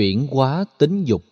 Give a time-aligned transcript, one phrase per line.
[0.00, 1.22] Chuyển hóa tính dục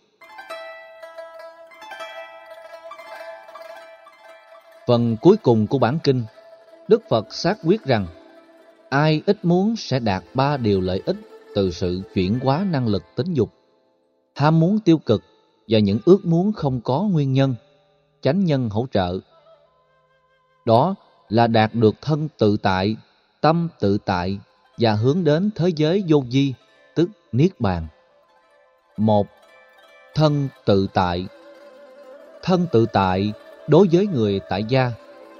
[4.87, 6.23] Phần cuối cùng của bản kinh,
[6.87, 8.07] Đức Phật xác quyết rằng
[8.89, 11.15] ai ít muốn sẽ đạt ba điều lợi ích
[11.55, 13.53] từ sự chuyển hóa năng lực tính dục.
[14.35, 15.23] Ham muốn tiêu cực
[15.67, 17.55] và những ước muốn không có nguyên nhân,
[18.21, 19.19] chánh nhân hỗ trợ.
[20.65, 20.95] Đó
[21.29, 22.95] là đạt được thân tự tại,
[23.41, 24.39] tâm tự tại
[24.77, 26.53] và hướng đến thế giới vô vi,
[26.95, 27.87] tức Niết Bàn
[28.99, 29.27] một
[30.15, 31.27] Thân tự tại
[32.43, 33.33] Thân tự tại
[33.67, 34.91] đối với người tại gia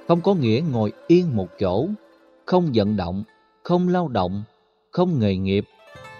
[0.08, 1.88] không có nghĩa ngồi yên một chỗ,
[2.46, 3.24] không vận động,
[3.62, 4.42] không lao động,
[4.90, 5.64] không nghề nghiệp,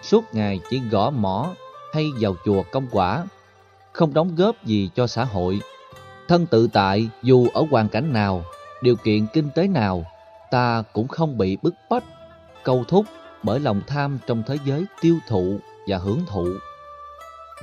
[0.02, 1.54] suốt ngày chỉ gõ mỏ
[1.92, 3.24] hay vào chùa công quả,
[3.92, 5.60] không đóng góp gì cho xã hội.
[6.28, 8.44] Thân tự tại dù ở hoàn cảnh nào,
[8.82, 10.04] điều kiện kinh tế nào,
[10.50, 12.04] ta cũng không bị bức bách,
[12.62, 13.06] câu thúc
[13.42, 16.46] bởi lòng tham trong thế giới tiêu thụ và hưởng thụ.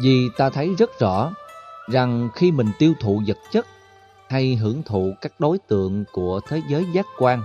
[0.01, 1.33] Vì ta thấy rất rõ
[1.89, 3.65] rằng khi mình tiêu thụ vật chất
[4.29, 7.41] hay hưởng thụ các đối tượng của thế giới giác quan,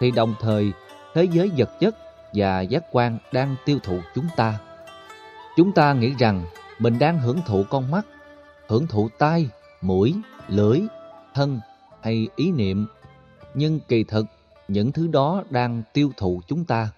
[0.00, 0.72] thì đồng thời
[1.14, 1.96] thế giới vật chất
[2.34, 4.58] và giác quan đang tiêu thụ chúng ta.
[5.56, 6.44] Chúng ta nghĩ rằng
[6.78, 8.06] mình đang hưởng thụ con mắt,
[8.68, 9.48] hưởng thụ tai,
[9.80, 10.14] mũi,
[10.48, 10.80] lưỡi,
[11.34, 11.60] thân
[12.02, 12.86] hay ý niệm,
[13.54, 14.26] nhưng kỳ thực
[14.68, 16.88] những thứ đó đang tiêu thụ chúng ta,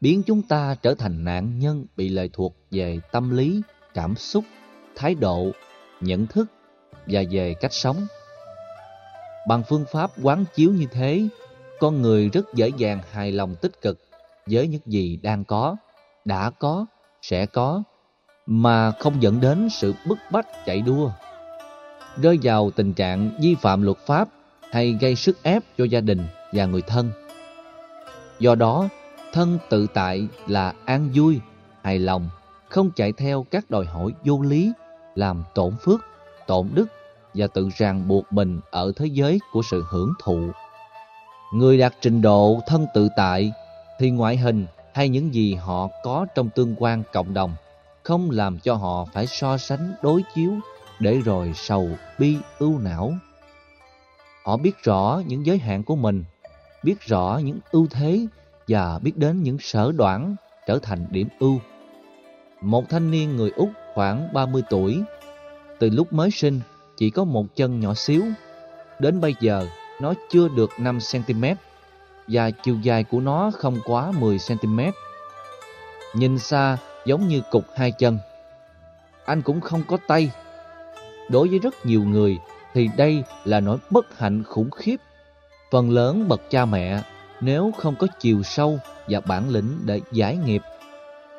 [0.00, 3.62] biến chúng ta trở thành nạn nhân bị lệ thuộc về tâm lý,
[3.94, 4.44] cảm xúc,
[4.96, 5.50] thái độ,
[6.00, 6.46] nhận thức
[7.06, 8.06] và về cách sống.
[9.48, 11.28] Bằng phương pháp quán chiếu như thế,
[11.80, 13.98] con người rất dễ dàng hài lòng tích cực
[14.46, 15.76] với những gì đang có,
[16.24, 16.86] đã có,
[17.22, 17.82] sẽ có,
[18.46, 21.10] mà không dẫn đến sự bức bách chạy đua.
[22.22, 24.28] Rơi vào tình trạng vi phạm luật pháp
[24.70, 27.10] hay gây sức ép cho gia đình và người thân.
[28.38, 28.88] Do đó,
[29.32, 31.40] thân tự tại là an vui,
[31.82, 32.28] hài lòng,
[32.70, 34.72] không chạy theo các đòi hỏi vô lý,
[35.14, 36.00] làm tổn phước,
[36.46, 36.86] tổn đức
[37.34, 40.40] và tự ràng buộc mình ở thế giới của sự hưởng thụ.
[41.54, 43.52] Người đạt trình độ thân tự tại
[43.98, 47.54] thì ngoại hình hay những gì họ có trong tương quan cộng đồng
[48.02, 50.52] không làm cho họ phải so sánh đối chiếu
[51.00, 51.88] để rồi sầu
[52.18, 53.12] bi ưu não.
[54.44, 56.24] Họ biết rõ những giới hạn của mình,
[56.82, 58.26] biết rõ những ưu thế
[58.68, 60.34] và biết đến những sở đoản
[60.66, 61.58] trở thành điểm ưu.
[62.60, 65.02] Một thanh niên người Úc khoảng 30 tuổi,
[65.78, 66.60] từ lúc mới sinh
[66.96, 68.22] chỉ có một chân nhỏ xíu.
[68.98, 69.66] Đến bây giờ,
[70.00, 71.54] nó chưa được 5cm
[72.28, 74.92] và chiều dài của nó không quá 10cm.
[76.14, 78.18] Nhìn xa giống như cục hai chân.
[79.24, 80.30] Anh cũng không có tay.
[81.28, 82.38] Đối với rất nhiều người
[82.74, 84.96] thì đây là nỗi bất hạnh khủng khiếp.
[85.70, 87.02] Phần lớn bậc cha mẹ
[87.40, 88.78] nếu không có chiều sâu
[89.08, 90.62] và bản lĩnh để giải nghiệp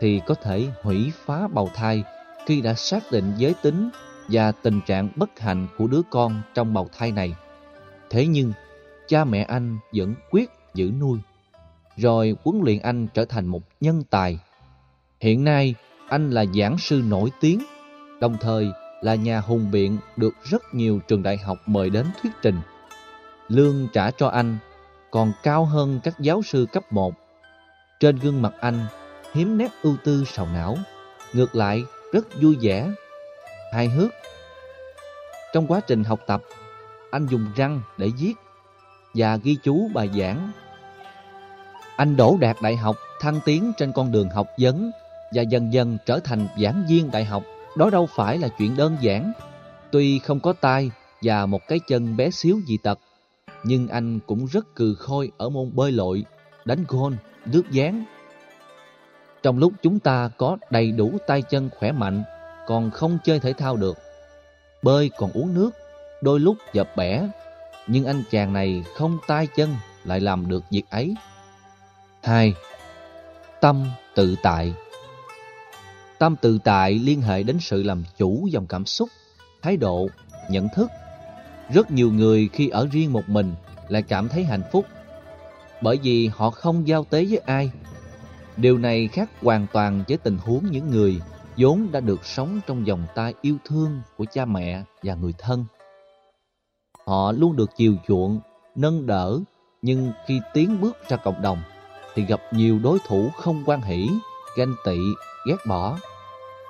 [0.02, 2.04] thì có thể hủy phá bào thai
[2.46, 3.90] khi đã xác định giới tính
[4.28, 7.36] và tình trạng bất hạnh của đứa con trong bào thai này.
[8.10, 8.54] Thế nhưng,
[9.08, 11.20] cha mẹ anh vẫn quyết giữ nuôi,
[11.98, 14.40] rồi huấn luyện anh trở thành một nhân tài.
[15.20, 15.76] Hiện nay,
[16.10, 17.60] anh là giảng sư nổi tiếng,
[18.20, 22.32] đồng thời là nhà hùng biện được rất nhiều trường đại học mời đến thuyết
[22.42, 22.60] trình.
[23.48, 24.58] Lương trả cho anh
[25.12, 27.14] còn cao hơn các giáo sư cấp 1.
[28.00, 28.86] Trên gương mặt anh
[29.34, 30.78] hiếm nét ưu tư sầu não,
[31.34, 31.84] ngược lại
[32.14, 32.92] rất vui vẻ,
[33.74, 34.12] hài hước.
[35.54, 36.42] Trong quá trình học tập,
[37.12, 38.34] anh dùng răng để viết
[39.14, 40.52] và ghi chú bài giảng.
[41.96, 44.92] Anh đổ đạt đại học thăng tiến trên con đường học vấn
[45.34, 47.44] và dần dần trở thành giảng viên đại học.
[47.78, 49.32] Đó đâu phải là chuyện đơn giản.
[49.92, 50.92] Tuy không có tai
[51.22, 53.00] và một cái chân bé xíu dị tật,
[53.64, 56.26] nhưng anh cũng rất cừ khôi ở môn bơi lội,
[56.66, 58.06] đánh gôn, nước dáng.
[59.44, 62.24] Trong lúc chúng ta có đầy đủ tay chân khỏe mạnh,
[62.68, 63.98] còn không chơi thể thao được.
[64.82, 65.72] Bơi còn uống nước,
[66.22, 67.28] đôi lúc dập bẻ,
[67.88, 71.16] nhưng anh chàng này không tay chân lại làm được việc ấy.
[72.24, 72.54] 2.
[73.62, 73.86] Tâm
[74.16, 74.74] tự tại
[76.20, 79.10] Tâm tự tại liên hệ đến sự làm chủ dòng cảm xúc,
[79.62, 80.08] thái độ,
[80.50, 80.92] nhận thức.
[81.74, 83.54] Rất nhiều người khi ở riêng một mình
[83.88, 84.86] lại cảm thấy hạnh phúc
[85.82, 87.72] bởi vì họ không giao tế với ai.
[88.58, 91.22] Điều này khác hoàn toàn với tình huống những người
[91.58, 95.66] vốn đã được sống trong vòng tay yêu thương của cha mẹ và người thân.
[97.08, 98.40] Họ luôn được chiều chuộng,
[98.76, 99.40] nâng đỡ,
[99.82, 101.62] nhưng khi tiến bước ra cộng đồng
[102.16, 104.10] thì gặp nhiều đối thủ không quan hỷ,
[104.58, 104.98] ganh tị,
[105.48, 105.98] ghét bỏ.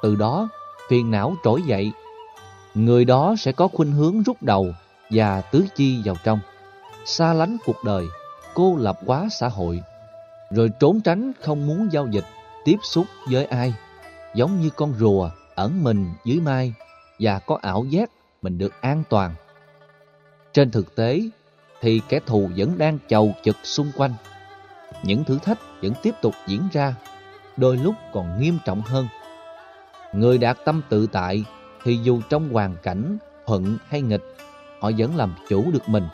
[0.01, 0.49] Từ đó,
[0.89, 1.91] phiền não trỗi dậy.
[2.73, 4.67] Người đó sẽ có khuynh hướng rút đầu
[5.09, 6.39] và tứ chi vào trong,
[7.05, 8.05] xa lánh cuộc đời,
[8.53, 9.81] cô lập quá xã hội,
[10.51, 12.25] rồi trốn tránh không muốn giao dịch,
[12.65, 13.73] tiếp xúc với ai,
[14.35, 16.73] giống như con rùa ẩn mình dưới mai
[17.19, 18.09] và có ảo giác
[18.41, 19.35] mình được an toàn.
[20.53, 21.21] Trên thực tế
[21.81, 24.13] thì kẻ thù vẫn đang chầu chực xung quanh.
[25.03, 26.95] Những thử thách vẫn tiếp tục diễn ra,
[27.57, 29.07] đôi lúc còn nghiêm trọng hơn.
[30.13, 31.43] Người đạt tâm tự tại
[31.83, 34.23] thì dù trong hoàn cảnh thuận hay nghịch,
[34.79, 36.07] họ vẫn làm chủ được mình,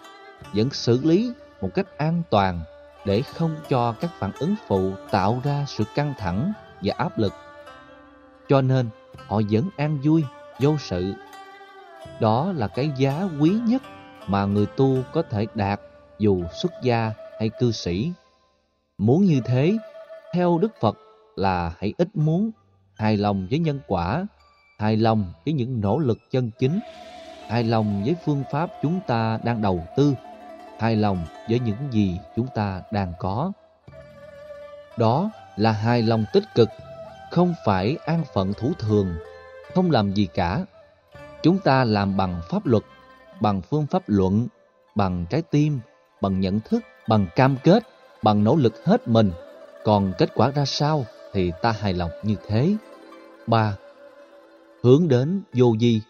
[0.54, 2.62] vẫn xử lý một cách an toàn
[3.08, 7.34] để không cho các phản ứng phụ tạo ra sự căng thẳng và áp lực.
[8.50, 8.90] Cho nên,
[9.28, 10.24] họ vẫn an vui,
[10.60, 11.14] vô sự.
[12.20, 13.82] Đó là cái giá quý nhất
[14.28, 15.82] mà người tu có thể đạt
[16.20, 18.12] dù xuất gia hay cư sĩ.
[18.98, 19.78] Muốn như thế,
[20.34, 20.98] theo Đức Phật
[21.36, 22.52] là hãy ít muốn,
[22.96, 24.26] hài lòng với nhân quả,
[24.80, 26.80] hài lòng với những nỗ lực chân chính,
[27.48, 30.14] hài lòng với phương pháp chúng ta đang đầu tư,
[30.80, 33.52] hài lòng với những gì chúng ta đang có.
[34.98, 36.70] Đó là hài lòng tích cực,
[37.32, 39.16] không phải an phận thủ thường,
[39.76, 40.66] không làm gì cả.
[41.44, 42.84] Chúng ta làm bằng pháp luật,
[43.42, 44.48] bằng phương pháp luận,
[44.96, 45.80] bằng trái tim,
[46.22, 47.84] bằng nhận thức, bằng cam kết,
[48.24, 49.32] bằng nỗ lực hết mình.
[49.84, 52.76] Còn kết quả ra sao thì ta hài lòng như thế.
[53.48, 53.76] 3.
[54.84, 56.02] Hướng đến vô di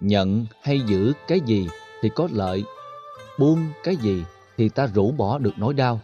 [0.00, 1.68] Nhận hay giữ cái gì
[2.02, 2.64] thì có lợi,
[3.38, 4.24] buông cái gì
[4.56, 6.00] thì ta rũ bỏ được nỗi đau.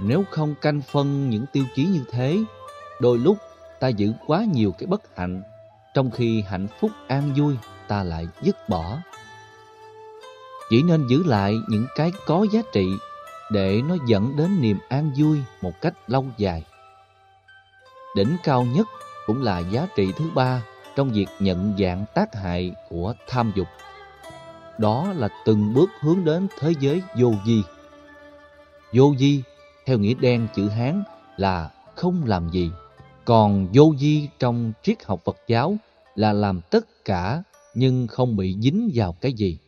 [0.00, 2.38] Nếu không canh phân những tiêu chí như thế,
[3.00, 3.36] đôi lúc
[3.80, 5.42] ta giữ quá nhiều cái bất hạnh,
[5.94, 7.56] trong khi hạnh phúc an vui
[7.88, 8.98] ta lại dứt bỏ.
[10.70, 12.86] Chỉ nên giữ lại những cái có giá trị
[13.50, 16.64] để nó dẫn đến niềm an vui một cách lâu dài.
[18.16, 18.86] Đỉnh cao nhất
[19.26, 20.62] cũng là giá trị thứ ba
[20.96, 23.68] trong việc nhận dạng tác hại của tham dục.
[24.78, 27.62] Đó là từng bước hướng đến thế giới vô di.
[28.92, 29.42] Vô di
[29.86, 31.02] theo nghĩa đen chữ Hán,
[31.36, 32.70] là không làm gì.
[33.24, 35.76] Còn vô di trong triết học Phật giáo
[36.14, 37.42] là làm tất cả
[37.74, 39.58] nhưng không bị dính vào cái gì.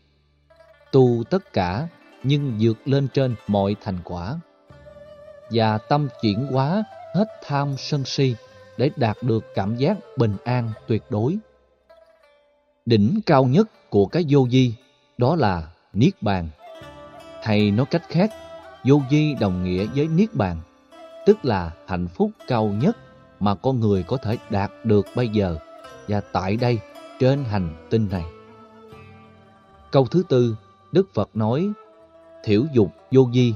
[0.92, 1.88] Tu tất cả
[2.22, 4.40] nhưng vượt lên trên mọi thành quả.
[5.50, 6.84] Và tâm chuyển hóa
[7.14, 8.34] hết tham sân si
[8.76, 11.38] để đạt được cảm giác bình an tuyệt đối.
[12.86, 14.74] Đỉnh cao nhất của cái vô di
[15.18, 15.62] đó là
[15.92, 16.48] Niết Bàn.
[17.42, 18.30] Hay nói cách khác,
[18.84, 20.60] vô vi đồng nghĩa với Niết Bàn,
[21.26, 22.96] tức là hạnh phúc cao nhất
[23.40, 25.56] mà con người có thể đạt được bây giờ
[26.08, 26.78] và tại đây
[27.18, 28.24] trên hành tinh này.
[29.90, 30.56] Câu thứ tư,
[30.92, 31.68] Đức Phật nói,
[32.44, 33.54] thiểu dục vô vi.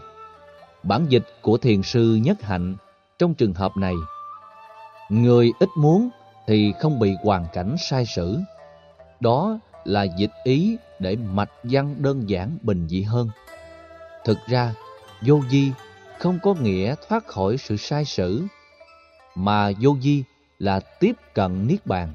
[0.83, 2.77] Bản dịch của thiền sư Nhất Hạnh
[3.19, 3.95] trong trường hợp này,
[5.09, 6.09] người ít muốn
[6.47, 8.39] thì không bị hoàn cảnh sai sử.
[9.21, 13.29] Đó là dịch ý để mạch văn đơn giản bình dị hơn.
[14.25, 14.75] Thực ra,
[15.27, 15.71] vô vi
[16.19, 18.43] không có nghĩa thoát khỏi sự sai sử,
[19.35, 20.25] mà vô vi
[20.59, 22.13] là tiếp cận Niết Bàn,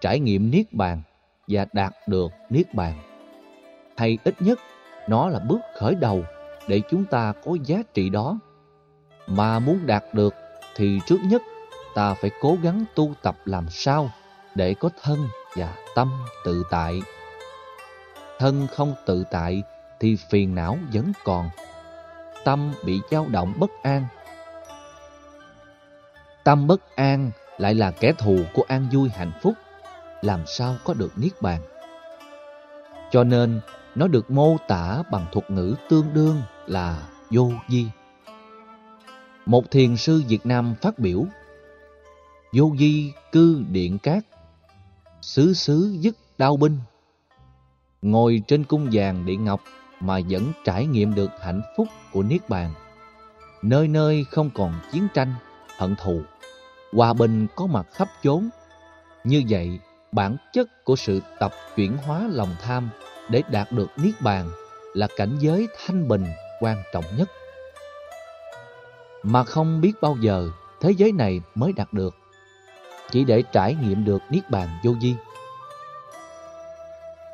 [0.00, 1.02] trải nghiệm Niết Bàn
[1.48, 2.94] và đạt được Niết Bàn.
[3.96, 4.58] Hay ít nhất,
[5.08, 6.24] nó là bước khởi đầu
[6.68, 8.38] để chúng ta có giá trị đó.
[9.26, 10.34] Mà muốn đạt được
[10.76, 11.42] thì trước nhất
[11.94, 14.10] ta phải cố gắng tu tập làm sao
[14.54, 16.12] để có thân và tâm
[16.44, 17.02] tự tại.
[18.38, 19.62] Thân không tự tại
[20.00, 21.50] thì phiền não vẫn còn.
[22.44, 24.06] Tâm bị dao động bất an.
[26.44, 29.54] Tâm bất an lại là kẻ thù của an vui hạnh phúc.
[30.22, 31.60] Làm sao có được niết bàn?
[33.10, 33.60] Cho nên,
[33.94, 37.86] nó được mô tả bằng thuật ngữ tương đương là vô vi.
[39.46, 41.24] Một thiền sư Việt Nam phát biểu,
[42.52, 44.24] Vô vi cư điện cát
[45.22, 46.78] Xứ xứ dứt đao binh.
[48.02, 49.60] Ngồi trên cung vàng điện ngọc
[50.00, 52.74] Mà vẫn trải nghiệm được hạnh phúc của Niết Bàn.
[53.62, 55.34] Nơi nơi không còn chiến tranh,
[55.78, 56.22] hận thù.
[56.92, 58.48] Hòa bình có mặt khắp chốn.
[59.24, 59.78] Như vậy,
[60.12, 62.90] bản chất của sự tập chuyển hóa lòng tham
[63.30, 64.50] Để đạt được Niết Bàn
[64.94, 66.24] Là cảnh giới thanh bình
[66.60, 67.30] quan trọng nhất.
[69.22, 70.50] Mà không biết bao giờ
[70.80, 72.19] thế giới này mới đạt được
[73.10, 75.14] chỉ để trải nghiệm được niết bàn vô vi.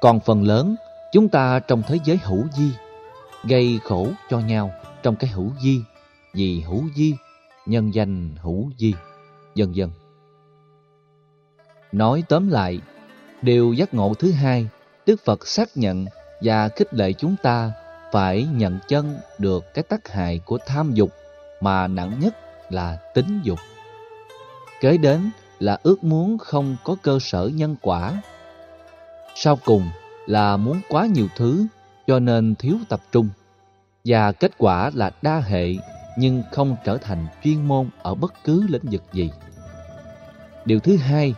[0.00, 0.76] Còn phần lớn,
[1.12, 2.70] chúng ta trong thế giới hữu vi,
[3.44, 4.70] gây khổ cho nhau
[5.02, 5.80] trong cái hữu vi,
[6.34, 7.14] vì hữu vi,
[7.66, 8.94] nhân danh hữu vi,
[9.54, 9.90] dần dần.
[11.92, 12.80] Nói tóm lại,
[13.42, 14.68] điều giác ngộ thứ hai,
[15.06, 16.06] Đức Phật xác nhận
[16.40, 17.72] và khích lệ chúng ta
[18.12, 21.10] phải nhận chân được cái tác hại của tham dục
[21.60, 22.36] mà nặng nhất
[22.70, 23.58] là tính dục.
[24.80, 28.22] Kế đến là ước muốn không có cơ sở nhân quả.
[29.34, 29.90] Sau cùng
[30.26, 31.66] là muốn quá nhiều thứ
[32.06, 33.28] cho nên thiếu tập trung.
[34.04, 35.74] Và kết quả là đa hệ
[36.18, 39.30] nhưng không trở thành chuyên môn ở bất cứ lĩnh vực gì.
[40.64, 41.34] Điều thứ hai,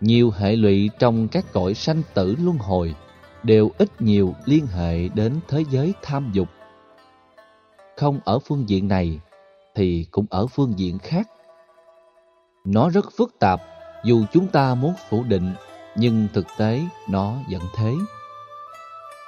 [0.00, 2.94] nhiều hệ lụy trong các cõi sanh tử luân hồi
[3.42, 6.48] đều ít nhiều liên hệ đến thế giới tham dục.
[7.96, 9.20] Không ở phương diện này
[9.74, 11.28] thì cũng ở phương diện khác.
[12.64, 13.60] Nó rất phức tạp,
[14.04, 15.54] dù chúng ta muốn phủ định,
[15.96, 17.94] nhưng thực tế nó vẫn thế.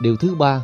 [0.00, 0.62] Điều thứ ba,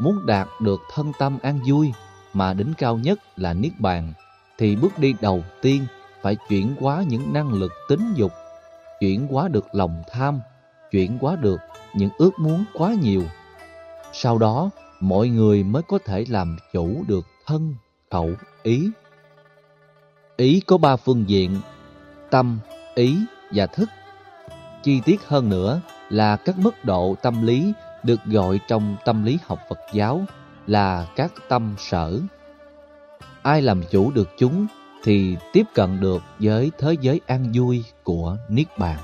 [0.00, 1.92] muốn đạt được thân tâm an vui
[2.32, 4.12] mà đỉnh cao nhất là Niết Bàn,
[4.58, 5.86] thì bước đi đầu tiên
[6.22, 8.32] phải chuyển hóa những năng lực tính dục,
[9.00, 10.40] chuyển hóa được lòng tham,
[10.90, 11.60] chuyển hóa được
[11.94, 13.22] những ước muốn quá nhiều.
[14.12, 17.74] Sau đó, mọi người mới có thể làm chủ được thân,
[18.10, 18.30] khẩu,
[18.62, 18.90] ý.
[20.36, 21.60] Ý có ba phương diện,
[22.30, 22.58] tâm,
[22.94, 23.18] ý
[23.50, 23.88] và thức.
[24.82, 25.80] Chi tiết hơn nữa
[26.10, 30.24] là các mức độ tâm lý được gọi trong tâm lý học Phật giáo
[30.66, 32.20] là các tâm sở.
[33.42, 34.66] Ai làm chủ được chúng
[35.04, 38.98] thì tiếp cận được với thế giới an vui của Niết Bàn.